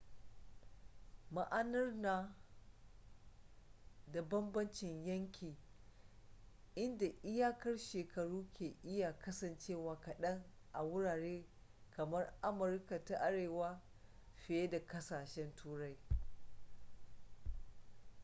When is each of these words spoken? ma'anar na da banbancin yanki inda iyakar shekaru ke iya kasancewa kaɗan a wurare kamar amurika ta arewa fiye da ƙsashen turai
ma'anar 1.31 1.93
na 1.93 2.35
da 4.11 4.21
banbancin 4.21 5.05
yanki 5.05 5.57
inda 6.75 7.05
iyakar 7.23 7.77
shekaru 7.77 8.47
ke 8.53 8.75
iya 8.83 9.19
kasancewa 9.19 10.01
kaɗan 10.01 10.43
a 10.71 10.83
wurare 10.83 11.45
kamar 11.91 12.33
amurika 12.41 13.05
ta 13.05 13.15
arewa 13.17 13.81
fiye 14.35 14.69
da 14.69 14.85
ƙsashen 14.87 15.55
turai 15.55 15.97